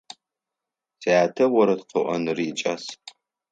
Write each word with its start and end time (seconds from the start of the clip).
Сятэ 1.03 1.45
орэд 1.59 1.81
къыӏоныр 1.89 2.39
икӏас. 2.49 2.83